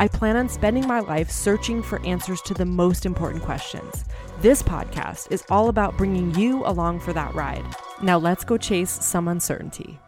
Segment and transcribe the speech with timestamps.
[0.00, 4.04] I plan on spending my life searching for answers to the most important questions.
[4.40, 7.64] This podcast is all about bringing you along for that ride.
[8.00, 9.98] Now let's go chase some uncertainty.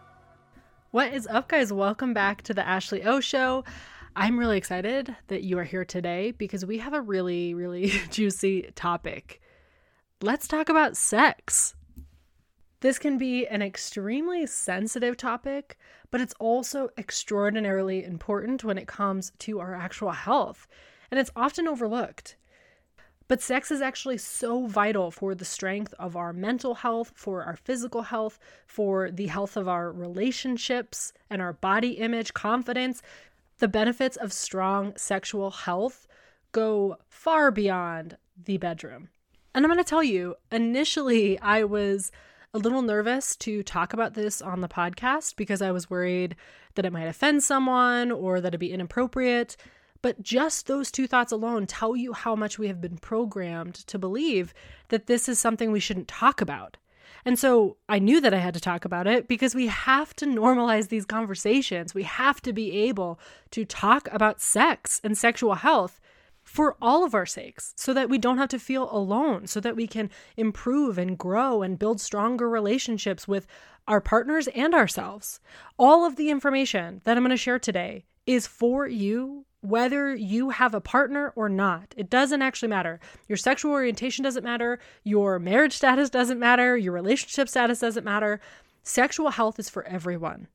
[0.93, 1.73] What is up, guys?
[1.73, 3.65] Welcome back to the Ashley O Show.
[4.15, 8.71] I'm really excited that you are here today because we have a really, really juicy
[8.77, 9.41] topic.
[10.23, 11.75] Let's talk about sex.
[12.80, 15.79] This can be an extremely sensitive topic,
[16.10, 20.66] but it's also extraordinarily important when it comes to our actual health,
[21.10, 22.37] and it's often overlooked.
[23.29, 27.54] But sex is actually so vital for the strength of our mental health, for our
[27.54, 33.02] physical health, for the health of our relationships and our body image, confidence,
[33.59, 36.09] the benefits of strong sexual health
[36.51, 39.10] go far beyond the bedroom.
[39.54, 42.10] And I'm going to tell you, initially, I was
[42.52, 46.34] a little nervous to talk about this on the podcast because I was worried
[46.74, 49.57] that it might offend someone or that it'd be inappropriate.
[50.02, 53.98] But just those two thoughts alone tell you how much we have been programmed to
[53.98, 54.52] believe
[54.88, 56.76] that this is something we shouldn't talk about.
[57.24, 60.26] And so I knew that I had to talk about it because we have to
[60.26, 61.95] normalize these conversations.
[61.95, 63.20] We have to be able
[63.51, 66.00] to talk about sex and sexual health
[66.50, 69.76] for all of our sakes so that we don't have to feel alone, so that
[69.76, 73.47] we can improve and grow and build stronger relationships with
[73.87, 75.38] our partners and ourselves.
[75.78, 80.50] All of the information that I'm going to share today is for you whether you
[80.50, 81.94] have a partner or not.
[81.97, 82.98] It doesn't actually matter.
[83.28, 84.80] Your sexual orientation doesn't matter.
[85.04, 86.76] Your marriage status doesn't matter.
[86.76, 88.41] Your relationship status doesn't matter.
[88.82, 90.48] Sexual health is for everyone.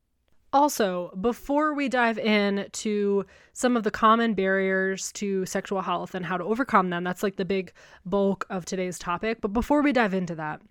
[0.54, 6.26] Also, before we dive in to some of the common barriers to sexual health and
[6.26, 7.74] how to overcome them, that's like the big
[8.06, 9.42] bulk of today's topic.
[9.42, 10.62] But before we dive into that,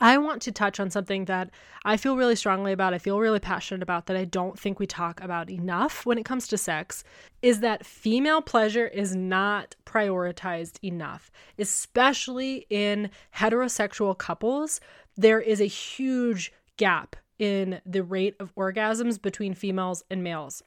[0.00, 1.50] I want to touch on something that
[1.84, 4.86] I feel really strongly about, I feel really passionate about, that I don't think we
[4.86, 7.02] talk about enough when it comes to sex
[7.42, 14.80] is that female pleasure is not prioritized enough, especially in heterosexual couples.
[15.16, 20.62] There is a huge gap in the rate of orgasms between females and males.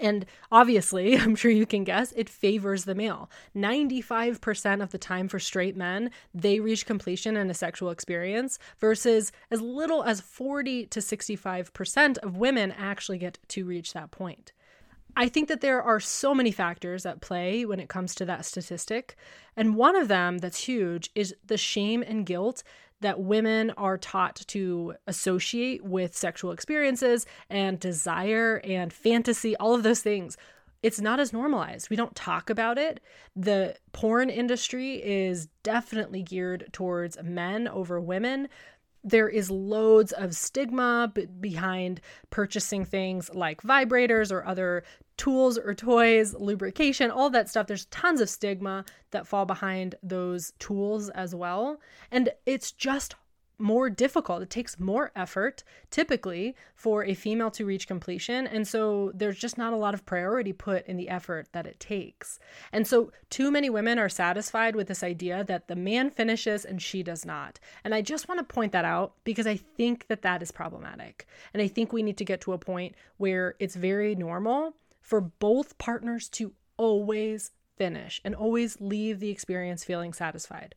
[0.00, 3.30] And obviously, I'm sure you can guess, it favors the male.
[3.56, 9.32] 95% of the time for straight men, they reach completion in a sexual experience versus
[9.50, 14.52] as little as 40 to 65% of women actually get to reach that point.
[15.18, 18.44] I think that there are so many factors at play when it comes to that
[18.44, 19.16] statistic.
[19.56, 22.62] And one of them that's huge is the shame and guilt
[23.00, 29.82] that women are taught to associate with sexual experiences and desire and fantasy, all of
[29.82, 30.36] those things.
[30.82, 31.90] It's not as normalized.
[31.90, 33.00] We don't talk about it.
[33.34, 38.48] The porn industry is definitely geared towards men over women
[39.06, 44.82] there is loads of stigma b- behind purchasing things like vibrators or other
[45.16, 47.68] tools or toys, lubrication, all that stuff.
[47.68, 51.80] There's tons of stigma that fall behind those tools as well.
[52.10, 53.14] And it's just
[53.58, 54.42] more difficult.
[54.42, 58.46] It takes more effort typically for a female to reach completion.
[58.46, 61.80] And so there's just not a lot of priority put in the effort that it
[61.80, 62.38] takes.
[62.72, 66.80] And so too many women are satisfied with this idea that the man finishes and
[66.82, 67.58] she does not.
[67.84, 71.26] And I just want to point that out because I think that that is problematic.
[71.54, 75.20] And I think we need to get to a point where it's very normal for
[75.20, 80.74] both partners to always finish and always leave the experience feeling satisfied.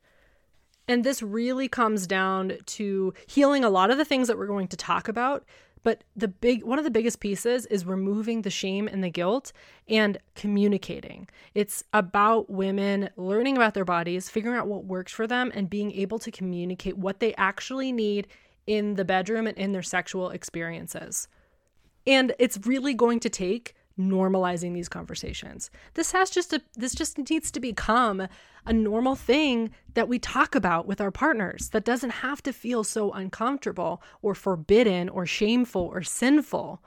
[0.90, 4.68] And this really comes down to healing a lot of the things that we're going
[4.70, 5.46] to talk about.
[5.84, 9.54] But the big one of the biggest pieces is removing the shame and the guilt
[9.88, 11.30] and communicating.
[11.54, 15.92] It's about women learning about their bodies, figuring out what works for them, and being
[15.92, 18.28] able to communicate what they actually need
[18.66, 21.28] in the bedroom and in their sexual experiences.
[22.08, 25.70] And it's really going to take normalizing these conversations.
[25.94, 28.28] This has just a this just needs to become
[28.66, 32.84] a normal thing that we talk about with our partners that doesn't have to feel
[32.84, 36.82] so uncomfortable or forbidden or shameful or sinful.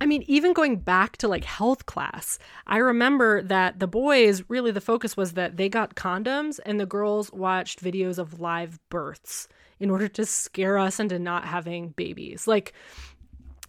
[0.00, 4.70] I mean, even going back to like health class, I remember that the boys really
[4.70, 9.48] the focus was that they got condoms and the girls watched videos of live births
[9.78, 12.46] in order to scare us into not having babies.
[12.46, 12.72] Like,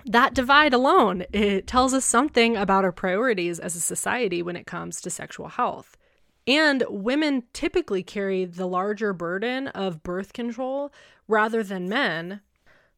[0.08, 4.66] that divide alone, it tells us something about our priorities as a society when it
[4.66, 5.98] comes to sexual health.
[6.48, 10.94] And women typically carry the larger burden of birth control
[11.28, 12.42] rather than men,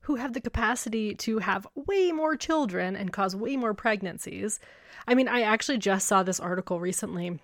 [0.02, 4.60] who have the capacity to have way more children and cause way more pregnancies.
[5.08, 7.40] I mean, I actually just saw this article recently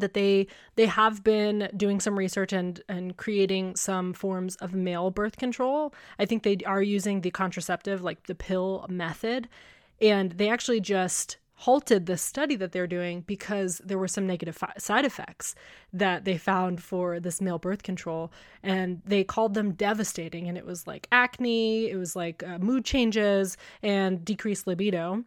[0.00, 0.46] that they
[0.76, 5.94] they have been doing some research and and creating some forms of male birth control.
[6.18, 9.48] I think they are using the contraceptive like the pill method.
[10.00, 14.56] And they actually just halted the study that they're doing because there were some negative
[14.56, 15.54] fi- side effects
[15.92, 18.32] that they found for this male birth control.
[18.64, 20.48] And they called them devastating.
[20.48, 25.24] And it was like acne it was like uh, mood changes and decreased libido.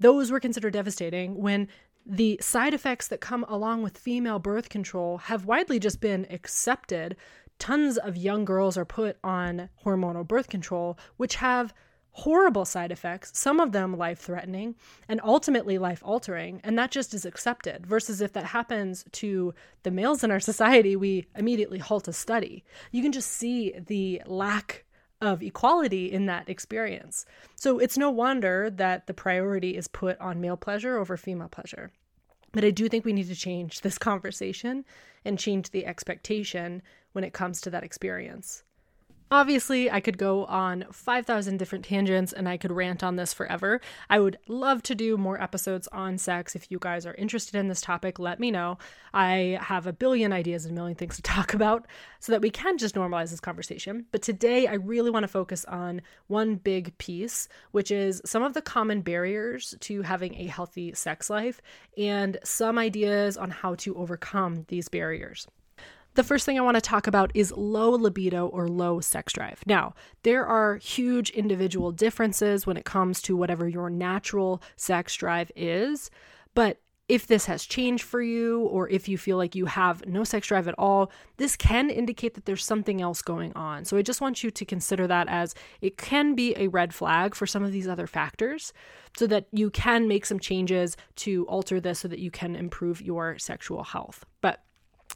[0.00, 1.68] Those were considered devastating when
[2.06, 7.16] the side effects that come along with female birth control have widely just been accepted.
[7.58, 11.74] Tons of young girls are put on hormonal birth control, which have
[12.16, 14.74] horrible side effects, some of them life threatening
[15.06, 16.60] and ultimately life altering.
[16.64, 17.86] And that just is accepted.
[17.86, 19.52] Versus if that happens to
[19.82, 22.64] the males in our society, we immediately halt a study.
[22.90, 24.85] You can just see the lack
[25.20, 27.24] of equality in that experience.
[27.54, 31.90] So it's no wonder that the priority is put on male pleasure over female pleasure.
[32.52, 34.84] But I do think we need to change this conversation
[35.24, 36.82] and change the expectation
[37.12, 38.62] when it comes to that experience.
[39.28, 43.80] Obviously, I could go on 5,000 different tangents and I could rant on this forever.
[44.08, 46.54] I would love to do more episodes on sex.
[46.54, 48.78] If you guys are interested in this topic, let me know.
[49.12, 51.88] I have a billion ideas and a million things to talk about
[52.20, 54.06] so that we can just normalize this conversation.
[54.12, 58.54] But today, I really want to focus on one big piece, which is some of
[58.54, 61.60] the common barriers to having a healthy sex life
[61.98, 65.48] and some ideas on how to overcome these barriers.
[66.16, 69.62] The first thing I want to talk about is low libido or low sex drive.
[69.66, 75.52] Now, there are huge individual differences when it comes to whatever your natural sex drive
[75.54, 76.10] is,
[76.54, 80.24] but if this has changed for you or if you feel like you have no
[80.24, 83.84] sex drive at all, this can indicate that there's something else going on.
[83.84, 87.34] So I just want you to consider that as it can be a red flag
[87.34, 88.72] for some of these other factors
[89.18, 93.02] so that you can make some changes to alter this so that you can improve
[93.02, 94.24] your sexual health.
[94.40, 94.62] But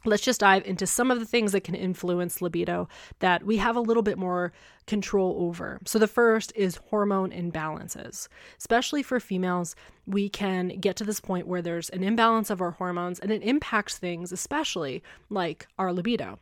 [0.05, 2.87] let's just dive into some of the things that can influence libido
[3.19, 4.51] that we have a little bit more
[4.87, 5.79] control over.
[5.85, 8.27] So, the first is hormone imbalances.
[8.57, 9.75] Especially for females,
[10.05, 13.43] we can get to this point where there's an imbalance of our hormones and it
[13.43, 16.39] impacts things, especially like our libido.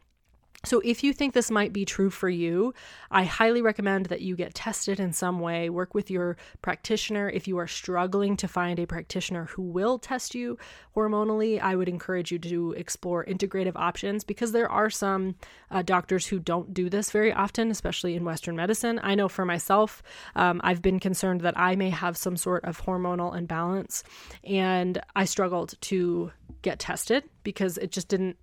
[0.66, 2.74] So, if you think this might be true for you,
[3.10, 5.70] I highly recommend that you get tested in some way.
[5.70, 7.30] Work with your practitioner.
[7.30, 10.58] If you are struggling to find a practitioner who will test you
[10.98, 15.36] hormonally, I would encourage you to explore integrative options because there are some
[15.72, 19.00] uh, doctors who don't do this very often, especially in Western medicine.
[19.02, 20.04] I know for myself,
[20.36, 24.04] um, I've been concerned that I may have some sort of hormonal imbalance,
[24.44, 26.34] and I struggled to
[26.64, 28.36] get tested because it just didn't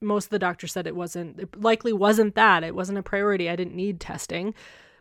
[0.00, 2.64] most of the doctors said it wasn't it likely wasn't that.
[2.64, 3.48] It wasn't a priority.
[3.48, 4.54] I didn't need testing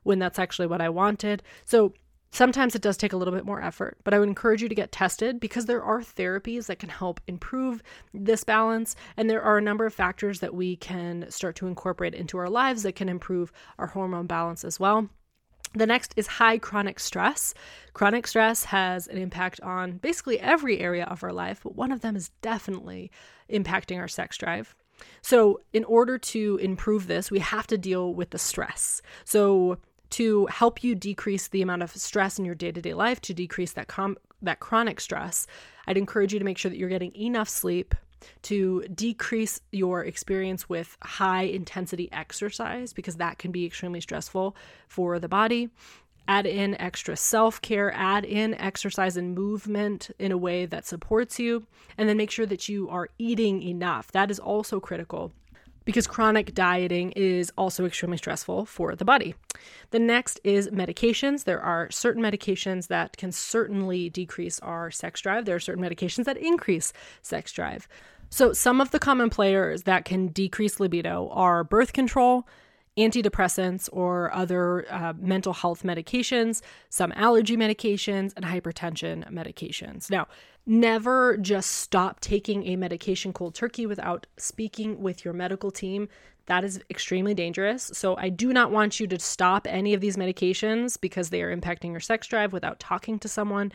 [0.03, 1.41] when that's actually what i wanted.
[1.65, 1.93] So
[2.31, 4.75] sometimes it does take a little bit more effort but i would encourage you to
[4.75, 7.81] get tested because there are therapies that can help improve
[8.13, 8.95] this balance.
[9.15, 12.49] And there are a number of factors that we can start to incorporate into our
[12.49, 15.09] lives that can improve our hormone balance as well.
[15.73, 17.53] The next is high chronic stress.
[17.93, 21.99] Chronic stress has an impact on basically every area of our life, but one of
[21.99, 23.11] them is definitely
[23.49, 24.73] impacting our sex drive.
[25.21, 29.01] So, in order to improve this, we have to deal with the stress.
[29.23, 29.77] So,
[30.11, 33.87] to help you decrease the amount of stress in your day-to-day life, to decrease that
[33.87, 35.47] com- that chronic stress,
[35.87, 37.95] I'd encourage you to make sure that you're getting enough sleep
[38.43, 44.55] to decrease your experience with high intensity exercise because that can be extremely stressful
[44.87, 45.69] for the body
[46.27, 51.39] add in extra self care, add in exercise and movement in a way that supports
[51.39, 51.65] you,
[51.97, 54.11] and then make sure that you are eating enough.
[54.11, 55.31] That is also critical
[55.85, 59.35] because chronic dieting is also extremely stressful for the body.
[59.91, 61.43] The next is medications.
[61.43, 66.25] There are certain medications that can certainly decrease our sex drive, there are certain medications
[66.25, 66.91] that increase
[67.21, 67.87] sex drive.
[68.31, 72.47] So, some of the common players that can decrease libido are birth control,
[72.97, 80.09] antidepressants or other uh, mental health medications, some allergy medications, and hypertension medications.
[80.09, 80.27] Now,
[80.65, 86.07] never just stop taking a medication cold turkey without speaking with your medical team.
[86.47, 87.89] that is extremely dangerous.
[87.93, 91.55] So I do not want you to stop any of these medications because they are
[91.55, 93.71] impacting your sex drive without talking to someone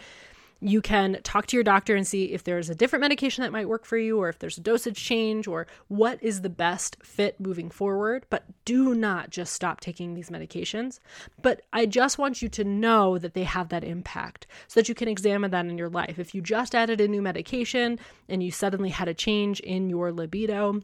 [0.61, 3.69] you can talk to your doctor and see if there's a different medication that might
[3.69, 7.41] work for you or if there's a dosage change or what is the best fit
[7.41, 8.27] moving forward.
[8.29, 11.01] But do not just stop taking these medications.
[11.41, 14.95] But I just want you to know that they have that impact so that you
[14.95, 16.19] can examine that in your life.
[16.19, 17.99] If you just added a new medication
[18.29, 20.83] and you suddenly had a change in your libido,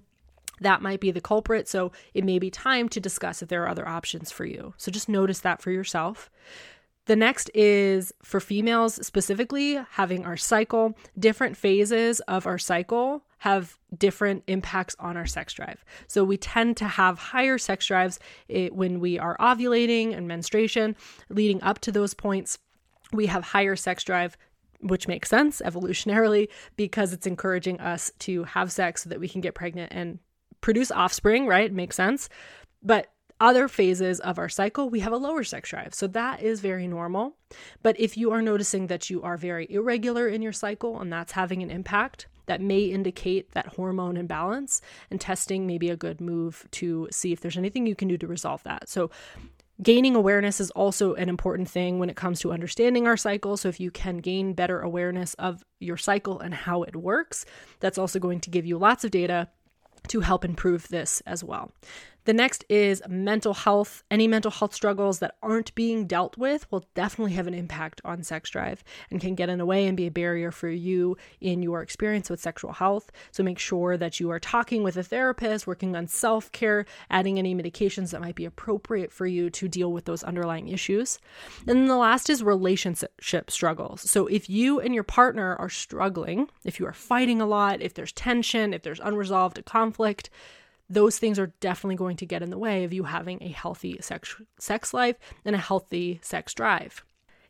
[0.60, 1.68] that might be the culprit.
[1.68, 4.74] So it may be time to discuss if there are other options for you.
[4.78, 6.30] So just notice that for yourself.
[7.06, 10.96] The next is for females specifically, having our cycle.
[11.18, 15.84] Different phases of our cycle have different impacts on our sex drive.
[16.08, 18.18] So we tend to have higher sex drives
[18.50, 20.96] eh, when we are ovulating and menstruation.
[21.28, 22.58] Leading up to those points,
[23.12, 24.36] we have higher sex drive
[24.80, 29.40] which makes sense evolutionarily because it's encouraging us to have sex so that we can
[29.40, 30.18] get pregnant and
[30.60, 31.66] produce offspring, right?
[31.66, 32.28] It makes sense.
[32.82, 33.10] But
[33.40, 35.94] other phases of our cycle, we have a lower sex drive.
[35.94, 37.36] So that is very normal.
[37.82, 41.32] But if you are noticing that you are very irregular in your cycle and that's
[41.32, 46.20] having an impact, that may indicate that hormone imbalance, and testing may be a good
[46.20, 48.88] move to see if there's anything you can do to resolve that.
[48.88, 49.10] So,
[49.82, 53.58] Gaining awareness is also an important thing when it comes to understanding our cycle.
[53.58, 57.44] So, if you can gain better awareness of your cycle and how it works,
[57.80, 59.48] that's also going to give you lots of data
[60.08, 61.72] to help improve this as well.
[62.26, 64.02] The next is mental health.
[64.10, 68.24] Any mental health struggles that aren't being dealt with will definitely have an impact on
[68.24, 71.62] sex drive and can get in the way and be a barrier for you in
[71.62, 73.12] your experience with sexual health.
[73.30, 77.38] So make sure that you are talking with a therapist, working on self care, adding
[77.38, 81.20] any medications that might be appropriate for you to deal with those underlying issues.
[81.60, 84.10] And then the last is relationship struggles.
[84.10, 87.94] So if you and your partner are struggling, if you are fighting a lot, if
[87.94, 90.28] there's tension, if there's unresolved conflict,
[90.88, 93.98] those things are definitely going to get in the way of you having a healthy
[94.00, 97.04] sex, sex life and a healthy sex drive.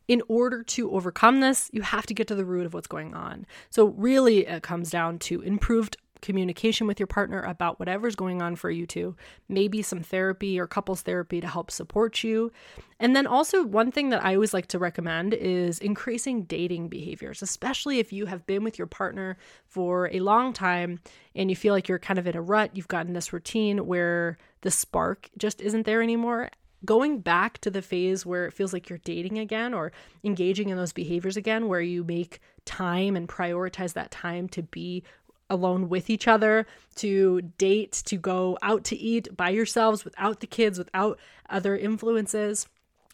[0.07, 3.13] In order to overcome this, you have to get to the root of what's going
[3.13, 3.45] on.
[3.69, 8.55] So, really, it comes down to improved communication with your partner about whatever's going on
[8.55, 9.15] for you two,
[9.49, 12.51] maybe some therapy or couples therapy to help support you.
[12.99, 17.41] And then also, one thing that I always like to recommend is increasing dating behaviors,
[17.41, 20.99] especially if you have been with your partner for a long time
[21.35, 24.37] and you feel like you're kind of in a rut, you've gotten this routine where
[24.61, 26.49] the spark just isn't there anymore
[26.85, 29.91] going back to the phase where it feels like you're dating again or
[30.23, 35.03] engaging in those behaviors again where you make time and prioritize that time to be
[35.49, 40.47] alone with each other, to date, to go out to eat by yourselves without the
[40.47, 42.67] kids, without other influences.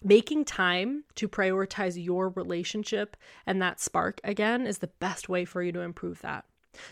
[0.04, 5.64] Making time to prioritize your relationship and that spark again is the best way for
[5.64, 6.46] you to improve that.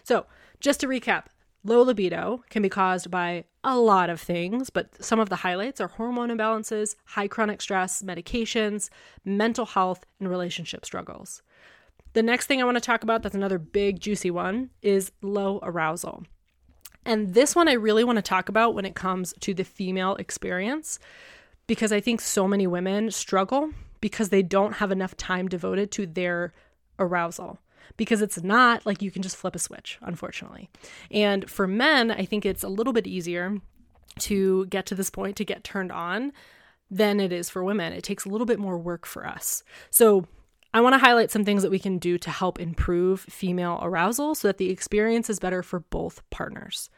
[0.03, 0.27] So,
[0.61, 1.25] just to recap,
[1.63, 5.81] low libido can be caused by a lot of things, but some of the highlights
[5.81, 8.89] are hormone imbalances, high chronic stress, medications,
[9.23, 11.41] mental health, and relationship struggles.
[12.13, 15.59] The next thing I want to talk about, that's another big, juicy one, is low
[15.63, 16.23] arousal.
[17.05, 20.15] And this one I really want to talk about when it comes to the female
[20.15, 20.99] experience,
[21.67, 26.05] because I think so many women struggle because they don't have enough time devoted to
[26.05, 26.53] their
[26.99, 27.59] arousal.
[27.97, 30.69] Because it's not like you can just flip a switch, unfortunately.
[31.09, 33.57] And for men, I think it's a little bit easier
[34.19, 36.31] to get to this point, to get turned on,
[36.89, 37.93] than it is for women.
[37.93, 39.63] It takes a little bit more work for us.
[39.89, 40.25] So,
[40.73, 44.35] I want to highlight some things that we can do to help improve female arousal
[44.35, 46.89] so that the experience is better for both partners.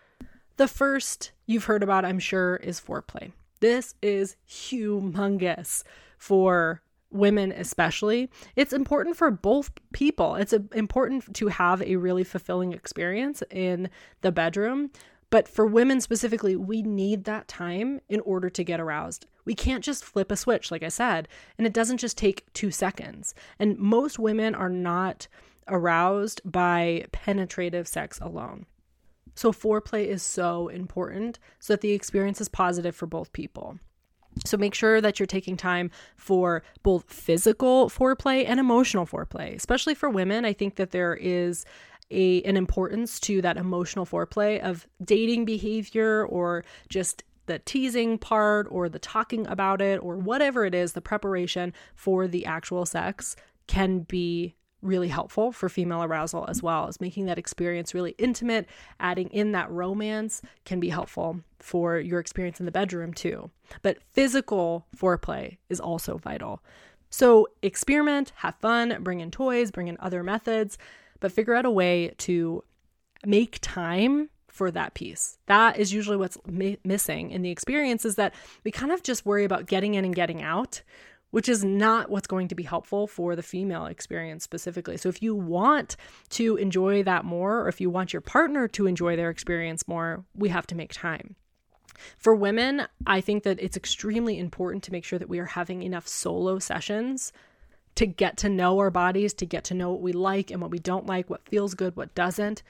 [0.58, 3.32] The first you've heard about, I'm sure, is foreplay.
[3.60, 5.84] This is humongous
[6.18, 8.30] for women, especially.
[8.56, 10.36] It's important for both people.
[10.36, 13.90] It's uh, important to have a really fulfilling experience in
[14.22, 14.92] the bedroom.
[15.30, 19.26] But for women specifically, we need that time in order to get aroused.
[19.46, 21.28] We can't just flip a switch, like I said,
[21.58, 23.34] and it doesn't just take two seconds.
[23.60, 25.28] And most women are not
[25.68, 28.66] aroused by penetrative sex alone.
[29.36, 33.80] So, foreplay is so important so that the experience is positive for both people.
[34.46, 39.96] So, make sure that you're taking time for both physical foreplay and emotional foreplay, especially
[39.96, 40.46] for women.
[40.46, 41.66] I think that there is
[42.14, 48.68] a an importance to that emotional foreplay of dating behavior or just the teasing part
[48.70, 53.36] or the talking about it or whatever it is, the preparation for the actual sex
[53.68, 56.88] can be really helpful for female arousal as well.
[56.88, 58.68] As making that experience really intimate.
[59.00, 63.50] Adding in that romance can be helpful for your experience in the bedroom too.
[63.82, 66.62] But physical foreplay is also vital.
[67.10, 70.78] So experiment have fun bring in toys bring in other methods
[71.24, 72.62] but figure out a way to
[73.26, 75.38] make time for that piece.
[75.46, 78.34] That is usually what's mi- missing in the experience is that
[78.66, 80.84] we kind of just worry about getting in and getting out,
[81.32, 84.98] which is not what's going to be helpful for the female experience specifically.
[84.98, 85.96] So if you want
[86.32, 90.26] to enjoy that more or if you want your partner to enjoy their experience more,
[90.36, 91.38] we have to make time.
[92.18, 95.84] For women, I think that it's extremely important to make sure that we are having
[95.84, 97.32] enough solo sessions
[97.96, 100.72] to get to know our bodies, to get to know what we like and what
[100.72, 102.64] we don't like, what feels good, what doesn't.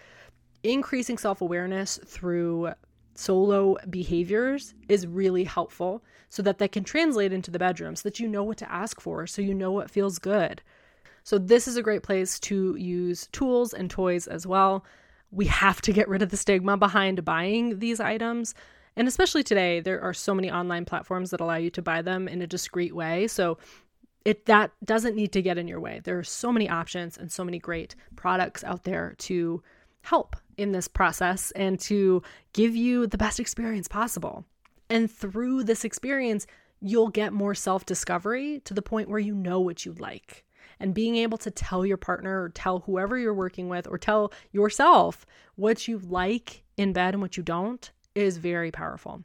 [0.64, 2.74] Increasing self awareness through
[3.16, 8.20] solo behaviors is really helpful so that that can translate into the bedroom so that
[8.20, 10.62] you know what to ask for, so you know what feels good.
[11.24, 14.84] So, this is a great place to use tools and toys as well.
[15.32, 18.54] We have to get rid of the stigma behind buying these items.
[18.96, 22.28] And especially today, there are so many online platforms that allow you to buy them
[22.28, 23.28] in a discreet way.
[23.28, 23.58] So
[24.26, 26.02] it that doesn't need to get in your way.
[26.04, 29.62] There are so many options and so many great products out there to
[30.02, 32.22] help in this process and to
[32.54, 34.46] give you the best experience possible.
[34.90, 36.46] And through this experience,
[36.82, 40.44] you'll get more self-discovery to the point where you know what you like.
[40.80, 44.34] And being able to tell your partner or tell whoever you're working with or tell
[44.52, 45.26] yourself
[45.56, 49.24] what you like in bed and what you don't is very powerful.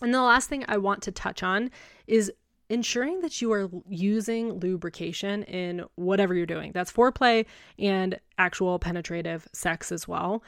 [0.00, 1.70] And the last thing I want to touch on
[2.06, 2.32] is
[2.74, 6.72] ensuring that you are using lubrication in whatever you're doing.
[6.72, 7.46] That's foreplay
[7.78, 10.42] and actual penetrative sex as well.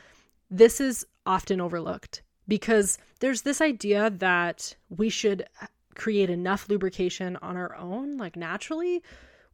[0.51, 5.47] This is often overlooked because there's this idea that we should
[5.95, 9.03] create enough lubrication on our own, like naturally,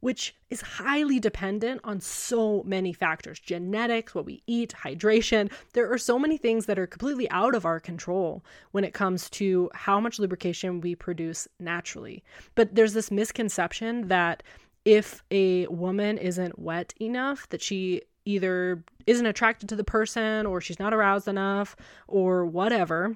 [0.03, 5.49] which is highly dependent on so many factors genetics, what we eat, hydration.
[5.71, 9.29] There are so many things that are completely out of our control when it comes
[9.29, 12.21] to how much lubrication we produce naturally.
[12.53, 14.43] But there's this misconception that
[14.83, 20.59] if a woman isn't wet enough, that she either isn't attracted to the person or
[20.59, 21.77] she's not aroused enough
[22.09, 23.15] or whatever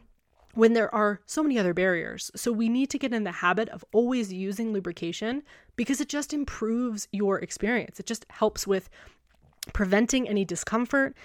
[0.57, 2.31] when there are so many other barriers.
[2.35, 5.43] So we need to get in the habit of always using lubrication
[5.75, 7.99] because it just improves your experience.
[7.99, 8.89] It just helps with
[9.73, 11.15] preventing any discomfort.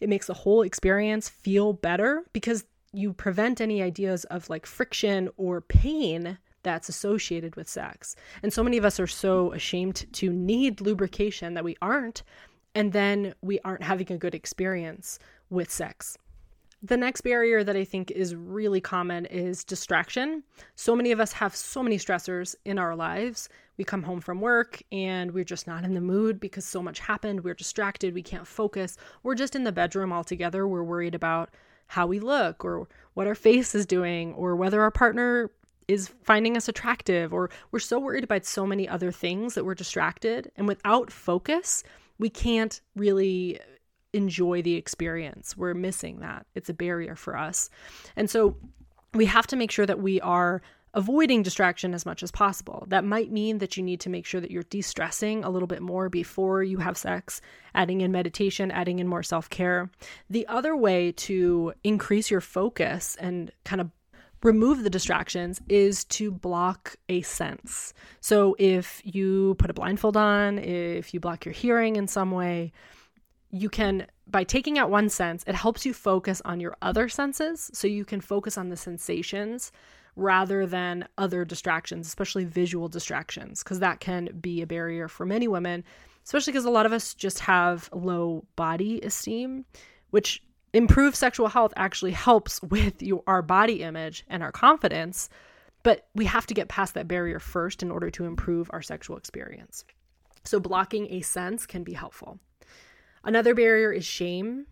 [0.00, 5.30] It makes the whole experience feel better because you prevent any ideas of like friction
[5.38, 8.14] or pain that's associated with sex.
[8.42, 12.24] And so many of us are so ashamed to need lubrication that we aren't,
[12.74, 16.18] and then we aren't having a good experience with sex.
[16.84, 20.42] The next barrier that I think is really common is distraction.
[20.74, 23.48] So many of us have so many stressors in our lives.
[23.76, 26.98] We come home from work and we're just not in the mood because so much
[26.98, 27.44] happened.
[27.44, 28.14] We're distracted.
[28.14, 28.96] We can't focus.
[29.22, 30.66] We're just in the bedroom altogether.
[30.66, 31.50] We're worried about
[31.86, 35.52] how we look or what our face is doing or whether our partner
[35.86, 39.76] is finding us attractive or we're so worried about so many other things that we're
[39.76, 40.50] distracted.
[40.56, 41.84] And without focus,
[42.18, 43.60] we can't really
[44.12, 45.56] enjoy the experience.
[45.56, 46.46] We're missing that.
[46.54, 47.70] It's a barrier for us.
[48.16, 48.56] And so
[49.14, 50.62] we have to make sure that we are
[50.94, 52.84] avoiding distraction as much as possible.
[52.88, 55.66] That might mean that you need to make sure that you're de stressing a little
[55.66, 57.40] bit more before you have sex,
[57.74, 59.90] adding in meditation, adding in more self care.
[60.28, 63.90] The other way to increase your focus and kind of
[64.42, 67.94] remove the distractions is to block a sense.
[68.20, 72.72] So if you put a blindfold on, if you block your hearing in some way,
[73.52, 77.70] you can by taking out one sense it helps you focus on your other senses
[77.72, 79.70] so you can focus on the sensations
[80.16, 85.46] rather than other distractions especially visual distractions because that can be a barrier for many
[85.46, 85.84] women
[86.24, 89.64] especially because a lot of us just have low body esteem
[90.10, 95.28] which improved sexual health actually helps with your, our body image and our confidence
[95.82, 99.16] but we have to get past that barrier first in order to improve our sexual
[99.16, 99.84] experience.
[100.44, 102.38] So blocking a sense can be helpful
[103.24, 104.66] Another barrier is shame,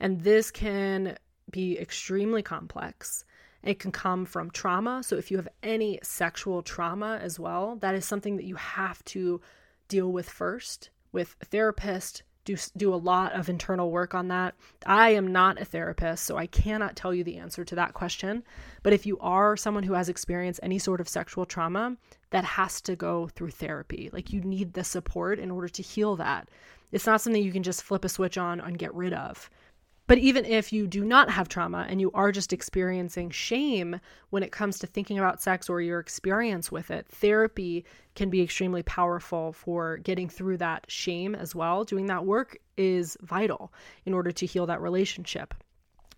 [0.00, 1.16] and this can
[1.50, 3.24] be extremely complex.
[3.62, 5.02] It can come from trauma.
[5.02, 9.04] So, if you have any sexual trauma as well, that is something that you have
[9.06, 9.40] to
[9.88, 12.22] deal with first with a therapist.
[12.44, 14.56] Do, do a lot of internal work on that.
[14.84, 18.42] I am not a therapist, so I cannot tell you the answer to that question.
[18.82, 21.96] But if you are someone who has experienced any sort of sexual trauma,
[22.30, 24.10] that has to go through therapy.
[24.12, 26.48] Like you need the support in order to heal that.
[26.92, 29.50] It's not something you can just flip a switch on and get rid of.
[30.08, 33.98] But even if you do not have trauma and you are just experiencing shame
[34.30, 38.42] when it comes to thinking about sex or your experience with it, therapy can be
[38.42, 41.84] extremely powerful for getting through that shame as well.
[41.84, 43.72] Doing that work is vital
[44.04, 45.54] in order to heal that relationship.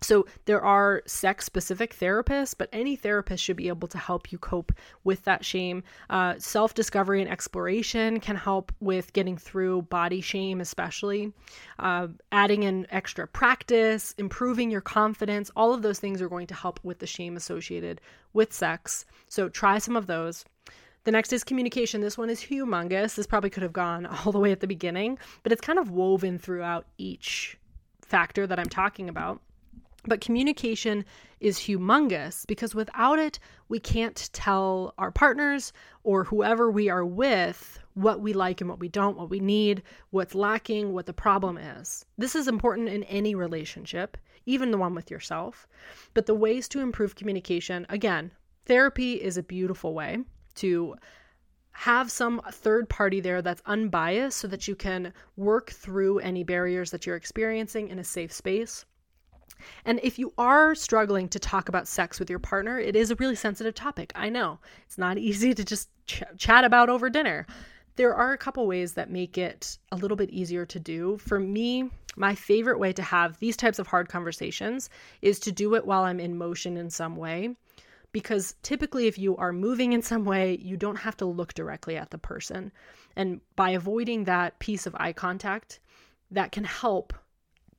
[0.01, 4.37] So, there are sex specific therapists, but any therapist should be able to help you
[4.37, 4.71] cope
[5.03, 5.83] with that shame.
[6.09, 11.31] Uh, Self discovery and exploration can help with getting through body shame, especially.
[11.79, 16.53] Uh, adding in extra practice, improving your confidence, all of those things are going to
[16.53, 18.01] help with the shame associated
[18.33, 19.05] with sex.
[19.29, 20.45] So, try some of those.
[21.05, 22.01] The next is communication.
[22.01, 23.15] This one is humongous.
[23.15, 25.91] This probably could have gone all the way at the beginning, but it's kind of
[25.91, 27.57] woven throughout each
[28.01, 29.41] factor that I'm talking about.
[30.07, 31.03] But communication
[31.39, 33.39] is humongous because without it,
[33.69, 38.79] we can't tell our partners or whoever we are with what we like and what
[38.79, 42.05] we don't, what we need, what's lacking, what the problem is.
[42.17, 45.67] This is important in any relationship, even the one with yourself.
[46.13, 48.31] But the ways to improve communication, again,
[48.65, 50.19] therapy is a beautiful way
[50.55, 50.95] to
[51.71, 56.91] have some third party there that's unbiased so that you can work through any barriers
[56.91, 58.85] that you're experiencing in a safe space.
[59.85, 63.15] And if you are struggling to talk about sex with your partner, it is a
[63.15, 64.11] really sensitive topic.
[64.15, 67.45] I know it's not easy to just ch- chat about over dinner.
[67.95, 71.17] There are a couple ways that make it a little bit easier to do.
[71.17, 74.89] For me, my favorite way to have these types of hard conversations
[75.21, 77.55] is to do it while I'm in motion in some way.
[78.11, 81.97] Because typically, if you are moving in some way, you don't have to look directly
[81.97, 82.71] at the person.
[83.15, 85.79] And by avoiding that piece of eye contact,
[86.31, 87.13] that can help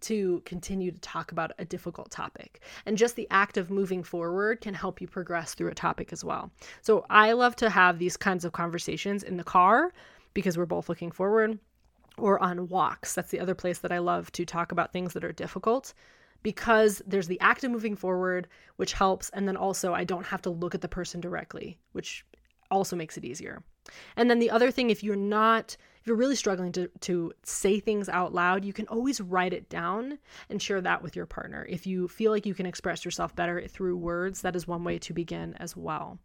[0.02, 2.60] to continue to talk about a difficult topic.
[2.84, 6.24] And just the act of moving forward can help you progress through a topic as
[6.24, 6.50] well.
[6.82, 9.92] So I love to have these kinds of conversations in the car
[10.34, 11.58] because we're both looking forward
[12.18, 13.14] or on walks.
[13.14, 15.94] That's the other place that I love to talk about things that are difficult
[16.42, 19.30] because there's the act of moving forward, which helps.
[19.30, 22.24] And then also, I don't have to look at the person directly, which
[22.70, 23.62] also makes it easier.
[24.16, 27.80] And then the other thing, if you're not, if you're really struggling to, to say
[27.80, 31.66] things out loud, you can always write it down and share that with your partner.
[31.68, 34.98] If you feel like you can express yourself better through words, that is one way
[35.00, 36.20] to begin as well.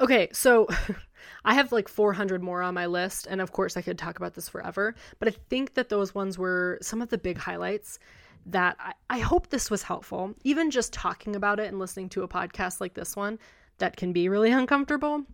[0.00, 0.66] Okay, so
[1.44, 4.32] I have like 400 more on my list, and of course, I could talk about
[4.32, 7.98] this forever, but I think that those ones were some of the big highlights
[8.46, 10.34] that I, I hope this was helpful.
[10.42, 13.38] Even just talking about it and listening to a podcast like this one
[13.76, 15.26] that can be really uncomfortable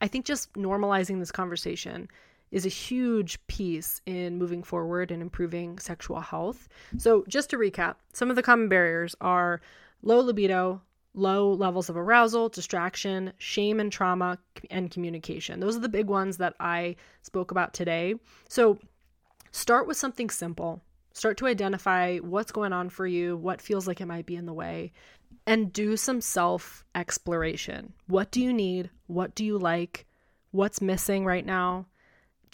[0.00, 2.08] I think just normalizing this conversation
[2.54, 6.68] is a huge piece in moving forward and improving sexual health.
[6.98, 9.60] So, just to recap, some of the common barriers are
[10.02, 10.80] low libido,
[11.14, 14.38] low levels of arousal, distraction, shame and trauma,
[14.70, 15.58] and communication.
[15.58, 18.14] Those are the big ones that I spoke about today.
[18.48, 18.78] So,
[19.50, 20.80] start with something simple.
[21.12, 24.46] Start to identify what's going on for you, what feels like it might be in
[24.46, 24.92] the way,
[25.44, 27.94] and do some self exploration.
[28.06, 28.90] What do you need?
[29.08, 30.06] What do you like?
[30.52, 31.86] What's missing right now?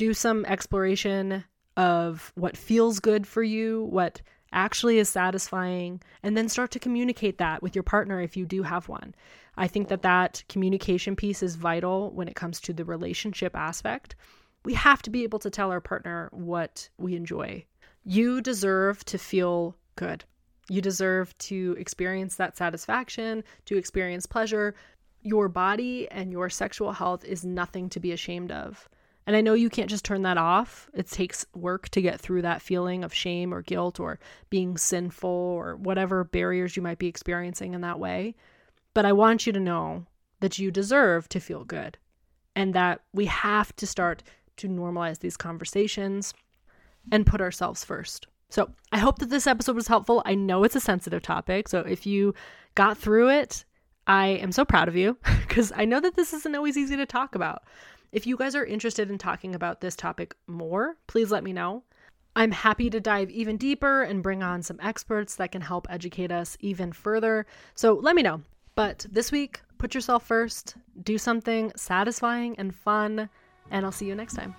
[0.00, 1.44] Do some exploration
[1.76, 7.36] of what feels good for you, what actually is satisfying, and then start to communicate
[7.36, 9.14] that with your partner if you do have one.
[9.58, 14.16] I think that that communication piece is vital when it comes to the relationship aspect.
[14.64, 17.66] We have to be able to tell our partner what we enjoy.
[18.02, 20.24] You deserve to feel good.
[20.70, 24.74] You deserve to experience that satisfaction, to experience pleasure.
[25.20, 28.88] Your body and your sexual health is nothing to be ashamed of.
[29.26, 30.88] And I know you can't just turn that off.
[30.94, 35.30] It takes work to get through that feeling of shame or guilt or being sinful
[35.30, 38.34] or whatever barriers you might be experiencing in that way.
[38.94, 40.06] But I want you to know
[40.40, 41.98] that you deserve to feel good
[42.56, 44.22] and that we have to start
[44.56, 46.34] to normalize these conversations
[47.12, 48.26] and put ourselves first.
[48.48, 50.22] So I hope that this episode was helpful.
[50.26, 51.68] I know it's a sensitive topic.
[51.68, 52.34] So if you
[52.74, 53.64] got through it,
[54.06, 55.16] I am so proud of you
[55.48, 57.62] because I know that this isn't always easy to talk about.
[58.12, 61.84] If you guys are interested in talking about this topic more, please let me know.
[62.34, 66.32] I'm happy to dive even deeper and bring on some experts that can help educate
[66.32, 67.46] us even further.
[67.76, 68.42] So let me know.
[68.74, 73.28] But this week, put yourself first, do something satisfying and fun,
[73.70, 74.56] and I'll see you next time.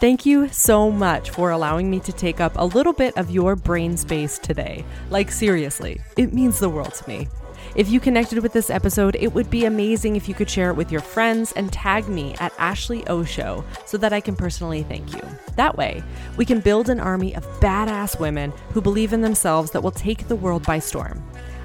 [0.00, 3.54] Thank you so much for allowing me to take up a little bit of your
[3.54, 4.84] brain space today.
[5.08, 7.28] Like, seriously, it means the world to me.
[7.74, 10.76] If you connected with this episode, it would be amazing if you could share it
[10.76, 14.84] with your friends and tag me at Ashley O Show so that I can personally
[14.84, 15.22] thank you.
[15.56, 16.04] That way,
[16.36, 20.28] we can build an army of badass women who believe in themselves that will take
[20.28, 21.20] the world by storm.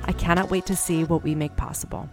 [0.05, 2.09] I cannot wait to see what we make possible.